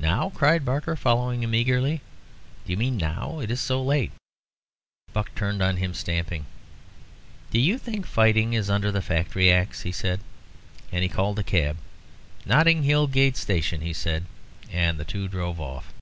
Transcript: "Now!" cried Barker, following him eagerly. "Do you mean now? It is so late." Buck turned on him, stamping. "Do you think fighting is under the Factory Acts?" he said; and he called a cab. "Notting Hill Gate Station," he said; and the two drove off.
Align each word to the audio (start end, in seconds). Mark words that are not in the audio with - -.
"Now!" 0.00 0.30
cried 0.30 0.64
Barker, 0.64 0.96
following 0.96 1.44
him 1.44 1.54
eagerly. 1.54 2.00
"Do 2.64 2.72
you 2.72 2.76
mean 2.76 2.96
now? 2.96 3.38
It 3.38 3.48
is 3.48 3.60
so 3.60 3.80
late." 3.80 4.10
Buck 5.12 5.32
turned 5.36 5.62
on 5.62 5.76
him, 5.76 5.94
stamping. 5.94 6.46
"Do 7.52 7.60
you 7.60 7.78
think 7.78 8.06
fighting 8.08 8.54
is 8.54 8.68
under 8.68 8.90
the 8.90 9.00
Factory 9.00 9.52
Acts?" 9.52 9.82
he 9.82 9.92
said; 9.92 10.18
and 10.90 11.04
he 11.04 11.08
called 11.08 11.38
a 11.38 11.44
cab. 11.44 11.78
"Notting 12.44 12.82
Hill 12.82 13.06
Gate 13.06 13.36
Station," 13.36 13.82
he 13.82 13.92
said; 13.92 14.24
and 14.68 14.98
the 14.98 15.04
two 15.04 15.28
drove 15.28 15.60
off. 15.60 15.94